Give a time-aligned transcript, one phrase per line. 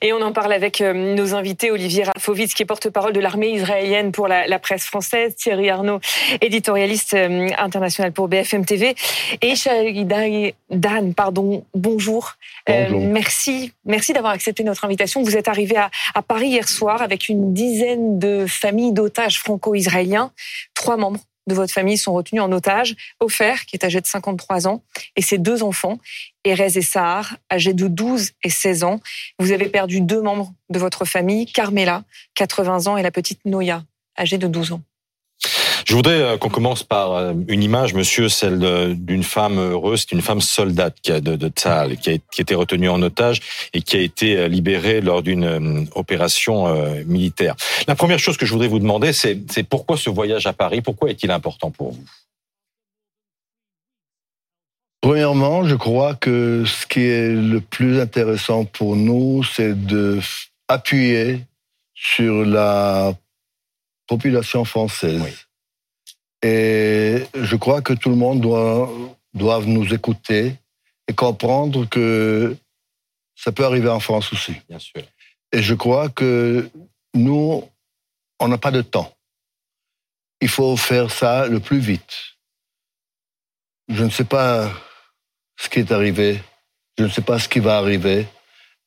[0.00, 3.50] Et on en parle avec euh, nos invités, Olivier Rafovitz, qui est porte-parole de l'armée
[3.50, 6.00] israélienne pour la, presse française, Thierry Arnaud,
[6.40, 8.94] éditorialiste euh, international pour BFM TV,
[9.40, 12.34] et Shahida Dan, pardon, bonjour.
[12.66, 13.00] bonjour.
[13.00, 15.22] merci, merci d'avoir accepté notre invitation.
[15.22, 20.32] Vous êtes arrivé à, à Paris hier soir avec une dizaine de familles d'otages franco-israéliens,
[20.74, 22.94] trois membres de votre famille sont retenus en otage.
[23.20, 24.84] Ofer, qui est âgé de 53 ans,
[25.16, 25.98] et ses deux enfants,
[26.44, 29.00] Erez et Sahar, âgés de 12 et 16 ans.
[29.38, 33.82] Vous avez perdu deux membres de votre famille, Carmela, 80 ans, et la petite Noya,
[34.16, 34.82] âgée de 12 ans.
[35.88, 40.12] Je voudrais euh, qu'on commence par euh, une image, monsieur, celle d'une femme heureuse, c'est
[40.12, 43.40] une femme soldate qui a de, de qui a, qui a été retenue en otage
[43.72, 46.68] et qui a été euh, libérée lors d'une opération
[47.06, 47.56] militaire.
[47.86, 50.82] La première chose que je voudrais vous demander, c'est pourquoi ce voyage à Paris?
[50.82, 52.04] Pourquoi est-il important pour vous?
[55.00, 60.20] Premièrement, je crois que ce qui est le plus intéressant pour nous, c'est de
[60.68, 61.40] appuyer
[61.94, 63.14] sur la
[64.06, 65.22] population française.
[65.24, 65.47] Oui
[66.42, 68.90] et je crois que tout le monde doit,
[69.34, 70.54] doit nous écouter
[71.08, 72.56] et comprendre que
[73.34, 74.54] ça peut arriver en France aussi.
[74.68, 75.02] Bien sûr.
[75.52, 76.70] Et je crois que
[77.14, 77.68] nous,
[78.38, 79.12] on n'a pas de temps.
[80.40, 82.14] Il faut faire ça le plus vite.
[83.88, 84.70] Je ne sais pas
[85.58, 86.40] ce qui est arrivé.
[86.98, 88.26] Je ne sais pas ce qui va arriver.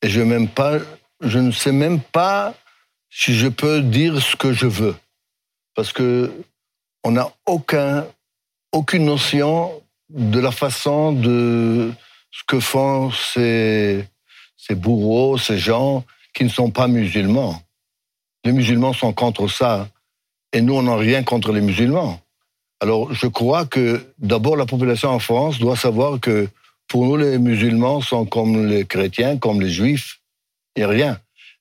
[0.02, 0.80] Et je, même pas,
[1.22, 2.54] je ne sais même pas
[3.10, 4.96] si je peux dire ce que je veux.
[5.76, 6.32] Parce que
[7.04, 8.06] on n'a aucun,
[8.72, 9.72] aucune notion
[10.10, 11.92] de la façon de
[12.32, 14.06] ce que font ces,
[14.58, 17.62] ces bourreaux, ces gens qui ne sont pas musulmans.
[18.44, 19.88] Les musulmans sont contre ça.
[20.54, 22.20] Et nous, on n'a rien contre les musulmans.
[22.80, 26.50] Alors, je crois que d'abord, la population en France doit savoir que
[26.88, 30.20] pour nous, les musulmans sont comme les chrétiens, comme les juifs.
[30.80, 31.20] A rien.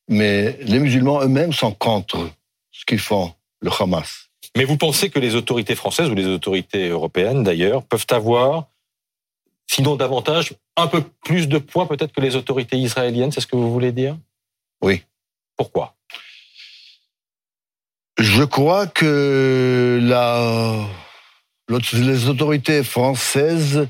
[0.09, 2.31] Mais les musulmans eux-mêmes sont contre
[2.73, 4.30] ce qu'ils font, le Hamas.
[4.57, 8.67] Mais vous pensez que les autorités françaises ou les autorités européennes d'ailleurs peuvent avoir,
[9.67, 13.57] sinon davantage, un peu plus de poids peut-être que les autorités israéliennes, c'est ce que
[13.57, 14.17] vous voulez dire?
[14.83, 15.05] Oui.
[15.57, 15.95] Pourquoi?
[18.19, 20.85] Je crois que la...
[21.93, 23.89] les autorités françaises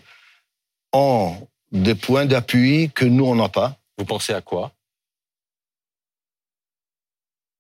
[0.93, 3.77] ont des points d'appui que nous, on n'a pas.
[3.97, 4.73] Vous pensez à quoi?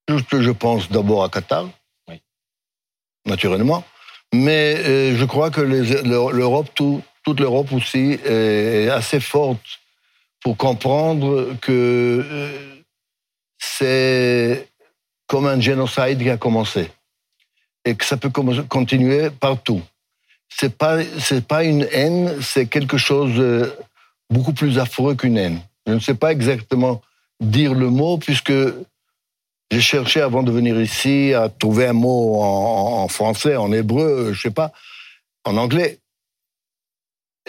[0.08, 1.68] Je pense d'abord à Qatar
[3.26, 3.84] naturellement.
[4.32, 9.80] Mais euh, je crois que l'Europe, tout, toute l'Europe aussi, est assez forte
[10.42, 12.82] pour comprendre que euh,
[13.58, 14.68] c'est
[15.26, 16.90] comme un génocide qui a commencé
[17.84, 19.82] et que ça peut continuer partout.
[20.48, 20.98] C'est pas
[21.46, 23.40] pas une haine, c'est quelque chose
[24.28, 25.60] beaucoup plus affreux qu'une haine.
[25.86, 27.00] Je ne sais pas exactement
[27.40, 28.52] dire le mot puisque
[29.70, 34.40] j'ai cherché avant de venir ici à trouver un mot en, français, en hébreu, je
[34.40, 34.72] sais pas,
[35.44, 35.98] en anglais.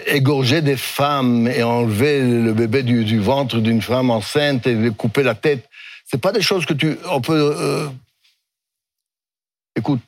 [0.06, 5.24] Égorger des femmes et enlever le bébé du, ventre d'une femme enceinte et lui couper
[5.24, 5.68] la tête,
[6.06, 7.90] c'est pas des choses que tu, on peut, euh,
[9.76, 10.02] écoute,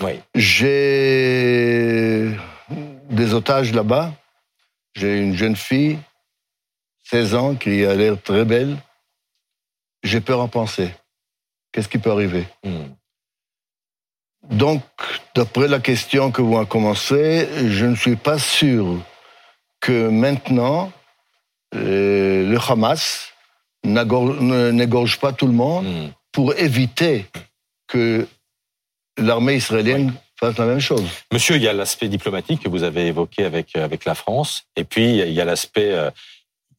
[0.00, 0.20] oui.
[0.34, 2.36] J'ai
[3.10, 4.14] des otages là-bas.
[4.94, 5.98] J'ai une jeune fille,
[7.04, 8.76] 16 ans, qui a l'air très belle
[10.02, 10.90] j'ai peur en penser.
[11.72, 12.46] Qu'est-ce qui peut arriver?
[12.64, 12.86] Hmm.
[14.50, 14.82] Donc,
[15.34, 18.96] d'après la question que vous avez commencé, je ne suis pas sûr
[19.80, 20.92] que maintenant,
[21.74, 23.32] euh, le Hamas
[23.84, 26.08] n'égorge pas tout le monde hmm.
[26.32, 27.26] pour éviter
[27.86, 28.26] que
[29.18, 31.04] l'armée israélienne fasse la même chose.
[31.32, 34.84] Monsieur, il y a l'aspect diplomatique que vous avez évoqué avec, avec la France, et
[34.84, 36.10] puis il y a l'aspect euh,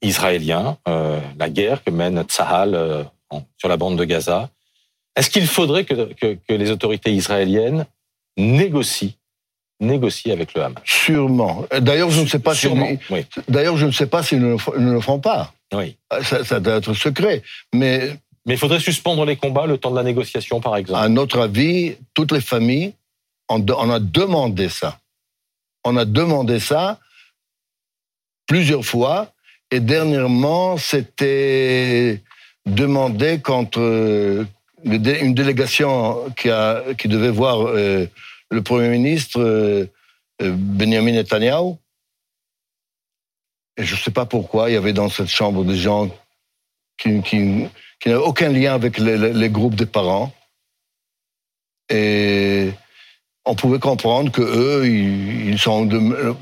[0.02, 3.04] israélien, euh, la guerre que mène Tsahal euh,
[3.58, 4.50] sur la bande de Gaza.
[5.16, 7.86] Est-ce qu'il faudrait que, les autorités israéliennes
[8.38, 9.12] négocient
[9.82, 10.82] négocient avec le Hamas?
[10.84, 11.66] Sûrement.
[11.80, 12.68] D'ailleurs, je ne sais pas si
[13.48, 15.54] d'ailleurs je ne sais pas s'ils ne, le font pas.
[15.74, 15.96] Oui.
[16.22, 17.44] Ça, doit être secret,
[17.74, 18.12] mais
[18.46, 21.00] mais il faudrait suspendre les combats le temps de la négociation, par exemple.
[21.00, 22.94] À notre avis, toutes les familles,
[23.48, 25.00] on a demandé ça.
[25.84, 27.00] On a demandé ça
[28.48, 29.31] plusieurs fois
[29.71, 32.21] et dernièrement, c'était
[32.66, 34.45] demandé contre euh,
[34.83, 38.07] une délégation qui, a, qui devait voir euh,
[38.50, 39.86] le Premier ministre euh,
[40.42, 41.75] Benjamin Netanyahu.
[43.77, 46.10] Et je ne sais pas pourquoi, il y avait dans cette chambre des gens
[46.98, 47.68] qui, qui,
[48.06, 50.33] n'avaient aucun lien avec les, groupes des parents.
[51.89, 52.72] Et
[53.45, 55.88] on pouvait comprendre que eux, ils, sont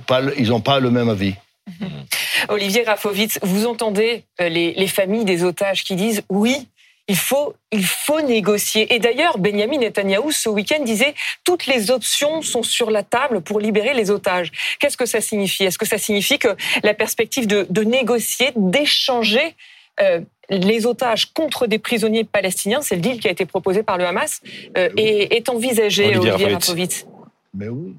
[0.07, 1.35] pas, ils n'ont pas le même avis.
[1.67, 2.49] Mm-hmm.
[2.49, 6.67] Olivier Rafovitz, vous entendez euh, les, les familles des otages qui disent oui,
[7.07, 8.93] il faut, il faut négocier.
[8.93, 13.59] Et d'ailleurs, Benjamin Netanyahou, ce week-end, disait toutes les options sont sur la table pour
[13.59, 14.51] libérer les otages.
[14.79, 15.63] Qu'est-ce que ça signifie?
[15.63, 19.55] Est-ce que ça signifie que la perspective de, de négocier, d'échanger
[20.01, 20.19] euh,
[20.49, 24.05] les otages contre des prisonniers palestiniens, c'est le deal qui a été proposé par le
[24.05, 24.41] Hamas,
[24.77, 27.05] euh, est, est, envisagé, Olivier, Olivier Rafovitz?
[27.53, 27.95] Mais oui.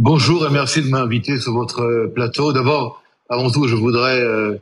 [0.00, 2.52] Bonjour et merci de m'inviter sur votre plateau.
[2.52, 4.54] D'abord, avant tout, je voudrais euh,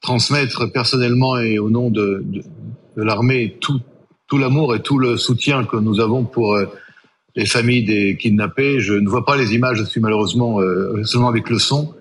[0.00, 2.24] transmettre personnellement et au nom de,
[2.96, 3.80] l'armée tout,
[4.36, 6.66] l'amour et tout le soutien que nous avons pour euh,
[7.36, 8.80] les familles des kidnappés.
[8.80, 11.94] Je ne vois pas les images, je suis malheureusement euh, seulement avec le son.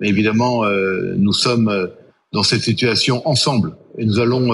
[0.00, 1.90] Mais évidemment, euh, nous sommes
[2.32, 4.50] dans cette situation ensemble et nous allons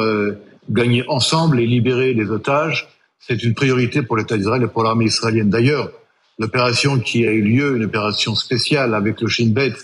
[0.68, 2.90] gagner ensemble et libérer les otages.
[3.18, 5.48] C'est une priorité pour l'État d'Israël et pour l'armée israélienne.
[5.48, 5.90] D'ailleurs,
[6.38, 9.74] l'opération qui a eu lieu, une opération spéciale avec le Shin Bet,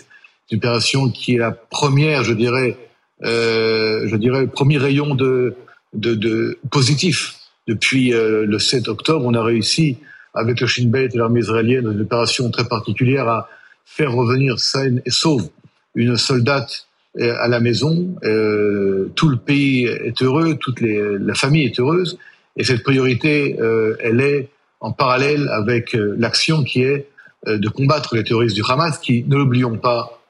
[0.51, 2.77] une opération qui est la première, je dirais,
[3.23, 5.55] euh, je dirais, le premier rayon de,
[5.93, 7.35] de, de positif.
[7.67, 9.97] Depuis euh, le 7 octobre, on a réussi,
[10.33, 13.49] avec le Shin Bet et l'armée israélienne, une opération très particulière à
[13.85, 15.49] faire revenir saine et sauve
[15.95, 16.87] une soldate
[17.19, 18.15] euh, à la maison.
[18.23, 22.17] Euh, tout le pays est heureux, toute la famille est heureuse.
[22.57, 23.55] Et cette priorité,
[24.01, 27.07] elle est en parallèle avec euh, l'action qui est
[27.47, 30.21] de combattre les terroristes du Hamas, qui, ne l'oublions pas,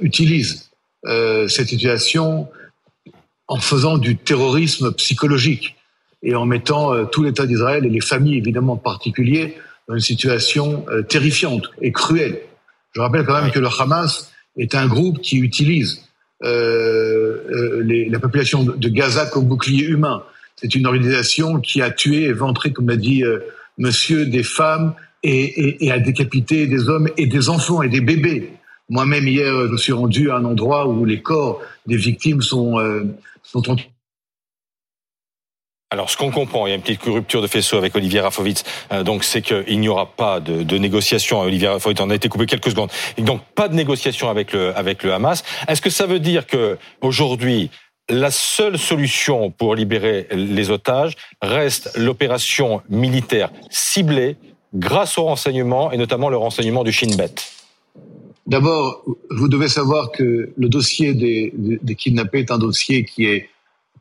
[0.00, 0.70] utilisent
[1.06, 2.48] euh, cette situation
[3.48, 5.76] en faisant du terrorisme psychologique
[6.22, 9.56] et en mettant euh, tout l'État d'Israël et les familles évidemment en particulier
[9.88, 12.38] dans une situation euh, terrifiante et cruelle.
[12.92, 16.02] Je rappelle quand même que le Hamas est un groupe qui utilise
[16.44, 20.22] euh, les, la population de Gaza comme bouclier humain.
[20.56, 23.24] C'est une organisation qui a tué et ventré, comme l'a dit
[23.80, 24.94] Monsieur, des femmes
[25.24, 28.52] et, et, et a décapité des hommes et des enfants et des bébés.
[28.88, 32.78] Moi-même, hier, je me suis rendu à un endroit où les corps des victimes sont,
[32.78, 33.04] euh,
[33.42, 33.62] sont
[35.92, 38.62] alors, ce qu'on comprend, il y a une petite rupture de faisceau avec Olivier Rafovitz,
[38.92, 41.40] euh, donc c'est qu'il n'y aura pas de, négociation.
[41.40, 42.92] Olivier Rafovitz en a été coupé quelques secondes.
[43.18, 45.42] Donc, pas de négociation avec le, avec le Hamas.
[45.66, 47.70] Est-ce que ça veut dire que aujourd'hui,
[48.10, 54.36] la seule solution pour libérer les otages reste l'opération militaire ciblée
[54.74, 57.34] grâce au renseignement et notamment le renseignement du Shin Bet
[58.46, 63.48] D'abord, vous devez savoir que le dossier des, des, kidnappés est un dossier qui est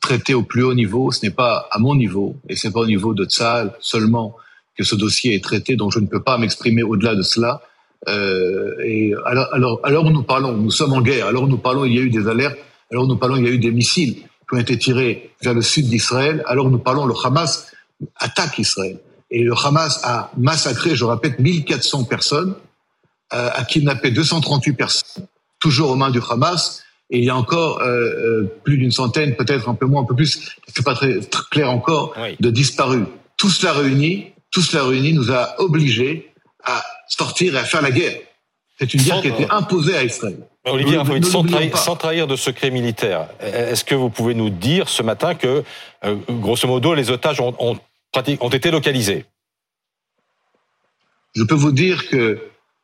[0.01, 1.11] traité au plus haut niveau.
[1.11, 4.35] Ce n'est pas à mon niveau et ce n'est pas au niveau de Tsahal seulement
[4.75, 7.61] que ce dossier est traité, donc je ne peux pas m'exprimer au-delà de cela.
[8.07, 11.27] Euh, et alors, alors, alors nous parlons, nous sommes en guerre.
[11.27, 12.57] Alors nous parlons, il y a eu des alertes.
[12.91, 15.61] Alors nous parlons, il y a eu des missiles qui ont été tirés vers le
[15.61, 16.43] sud d'Israël.
[16.47, 17.71] Alors nous parlons, le Hamas
[18.17, 18.99] attaque Israël.
[19.31, 22.55] Et le Hamas a massacré, je répète, 1400 personnes
[23.31, 25.27] euh, a kidnappé 238 personnes,
[25.59, 29.35] toujours aux mains du Hamas, et il y a encore euh, euh, plus d'une centaine,
[29.35, 32.35] peut-être un peu moins, un peu plus, c'est pas très, très, clair encore, oui.
[32.39, 33.05] de disparus.
[33.37, 36.33] Tout cela réuni, tout cela réuni nous a obligés
[36.63, 38.19] à sortir et à faire la guerre.
[38.79, 40.37] C'est une guerre qui a été imposée à Israël.
[40.65, 45.03] Olivier, sans, trahir, sans, trahir, de secret militaire, est-ce que vous pouvez nous dire ce
[45.03, 45.63] matin que,
[46.05, 47.77] euh, grosso modo, les otages ont, ont,
[48.39, 49.25] ont été localisés?
[51.35, 52.39] Je peux vous dire que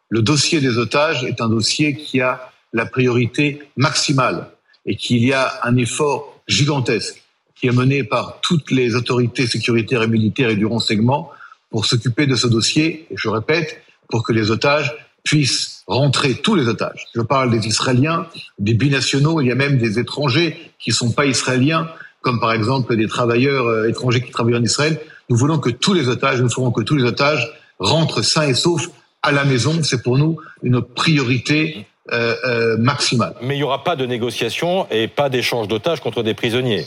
[0.10, 4.50] le dossier des otages est un dossier qui a la priorité maximale
[4.86, 7.22] et qu'il y a un effort gigantesque
[7.56, 11.32] qui est mené par toutes les autorités sécuritaires et militaires et du renseignement
[11.70, 14.94] pour s'occuper de ce dossier, et je répète, pour que les otages
[15.26, 17.08] puissent rentrer, tous les otages.
[17.14, 18.28] Je parle des Israéliens,
[18.58, 21.90] des binationaux, il y a même des étrangers qui ne sont pas israéliens,
[22.22, 25.00] comme par exemple des travailleurs euh, étrangers qui travaillent en Israël.
[25.30, 28.54] Nous voulons que tous les otages, nous ferons que tous les otages rentrent sains et
[28.54, 28.90] saufs
[29.22, 33.34] à la maison, c'est pour nous une priorité euh, euh, maximale.
[33.42, 36.86] Mais il n'y aura pas de négociation et pas d'échange d'otages contre des prisonniers.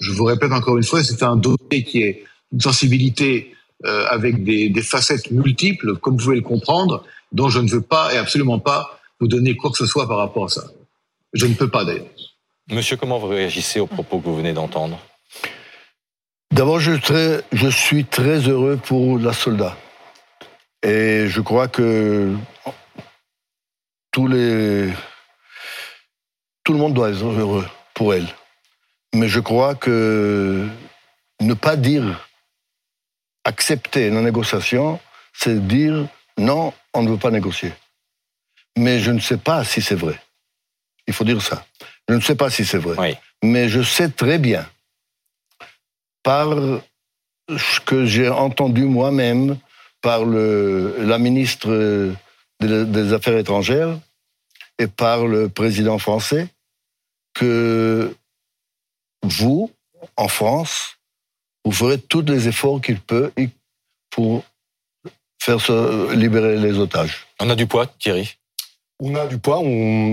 [0.00, 3.54] Je vous répète encore une fois, c'est un dossier qui est une sensibilité
[3.86, 7.82] euh, avec des, des, facettes multiples, comme vous pouvez le comprendre, dont je ne veux
[7.82, 10.64] pas et absolument pas vous donner quoi que ce soit par rapport à ça.
[11.32, 12.06] Je ne peux pas d'ailleurs.
[12.70, 14.98] Monsieur, comment vous réagissez aux propos que vous venez d'entendre?
[16.50, 16.92] D'abord, je,
[17.52, 19.76] je suis très heureux pour la soldat.
[20.82, 22.34] Et je crois que
[24.12, 24.92] tous les,
[26.64, 28.26] tout le monde doit être heureux pour elle.
[29.14, 30.66] Mais je crois que
[31.40, 32.26] ne pas dire
[33.44, 35.00] accepter la négociation,
[35.32, 36.06] c'est dire
[36.38, 37.72] non, on ne veut pas négocier.
[38.76, 40.18] Mais je ne sais pas si c'est vrai.
[41.06, 41.66] Il faut dire ça.
[42.08, 42.96] Je ne sais pas si c'est vrai.
[42.98, 43.16] Oui.
[43.42, 44.68] Mais je sais très bien,
[46.22, 46.48] par
[47.48, 49.58] ce que j'ai entendu moi-même,
[50.00, 52.14] par le, la ministre
[52.60, 53.98] des, des Affaires étrangères
[54.78, 56.48] et par le président français
[57.34, 58.14] que
[59.22, 59.70] vous,
[60.16, 60.98] en France,
[61.64, 63.32] vous ferez tous les efforts qu'il peut
[64.10, 64.44] pour
[65.38, 67.26] faire se libérer les otages.
[67.40, 68.38] On a du poids, Thierry
[69.00, 69.62] on a du poids.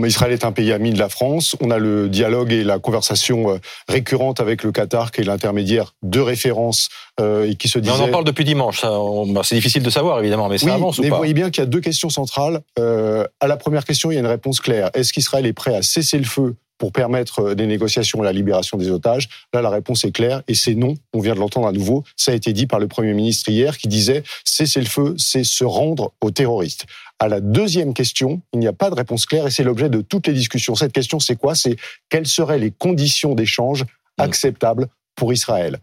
[0.05, 1.55] Israël est un pays ami de la France.
[1.59, 5.95] On a le dialogue et la conversation euh, récurrente avec le Qatar, qui est l'intermédiaire
[6.03, 6.89] de référence
[7.19, 7.95] euh, et qui se disait.
[7.99, 8.83] on en parle depuis dimanche.
[8.83, 11.49] Bah, c'est difficile de savoir évidemment, mais ça avance ou mais pas vous voyez bien
[11.49, 12.61] qu'il y a deux questions centrales.
[12.77, 14.91] Euh, à la première question, il y a une réponse claire.
[14.93, 18.77] Est-ce qu'Israël est prêt à cesser le feu pour permettre des négociations et la libération
[18.77, 20.95] des otages Là, la réponse est claire et c'est non.
[21.13, 22.03] On vient de l'entendre à nouveau.
[22.15, 25.43] Ça a été dit par le Premier ministre hier qui disait cesser le feu, c'est
[25.43, 26.85] se rendre aux terroristes.
[27.19, 30.01] À la deuxième question, il n'y a pas de réponse claire et c'est l'objet de
[30.01, 30.75] toutes les discussions.
[30.75, 31.55] Cette question, c'est quoi?
[31.55, 31.77] C'est
[32.09, 34.21] quelles seraient les conditions d'échange mmh.
[34.21, 35.79] acceptables pour Israël?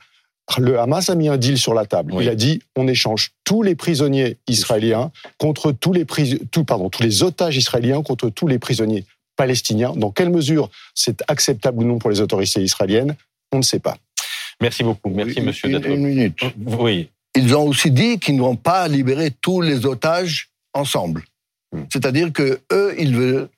[0.58, 2.14] Le Hamas a mis un deal sur la table.
[2.20, 6.04] Il a dit on échange tous les prisonniers israéliens contre tous les,
[6.66, 9.06] pardon, tous les otages israéliens contre tous les prisonniers
[9.42, 9.92] palestiniens.
[9.96, 13.16] Dans quelle mesure c'est acceptable ou non pour les autorités israéliennes
[13.50, 13.96] On ne sait pas.
[14.60, 15.10] Merci beaucoup.
[15.10, 15.68] Merci, monsieur.
[15.68, 16.40] Une, une minute.
[16.84, 17.10] Oui.
[17.34, 21.24] Ils ont aussi dit qu'ils n'ont pas libéré tous les otages ensemble.
[21.72, 21.84] Hmm.
[21.92, 23.48] C'est-à-dire que eux, ils veulent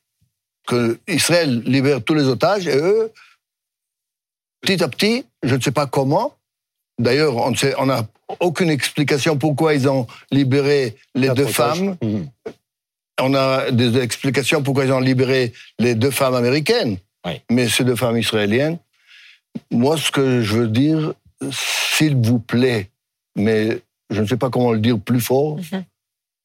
[0.67, 3.13] que Israël libère tous les otages et eux,
[4.63, 6.35] petit à petit, je ne sais pas comment.
[6.99, 8.07] D'ailleurs, on n'a
[8.41, 11.99] aucune explication pourquoi ils ont libéré les deux femmes.
[12.01, 12.25] Hmm.
[13.21, 16.99] On a des explications pourquoi ils ont libéré les deux femmes américaines,
[17.51, 18.79] mais ces deux femmes israéliennes.
[19.71, 21.15] Moi, ce que je veux dire,
[21.51, 22.91] s'il vous plaît,
[23.37, 23.81] mais
[24.11, 25.85] je ne sais pas comment le dire plus fort, mhm.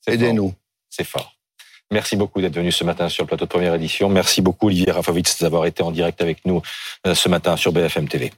[0.07, 0.53] aidez-nous
[0.89, 1.35] c'est fort.
[1.91, 4.09] Merci beaucoup d'être venu ce matin sur le plateau de première édition.
[4.09, 6.61] Merci beaucoup Olivier Rafovitz d'avoir été en direct avec nous
[7.07, 8.31] euh, ce matin sur BFM TV.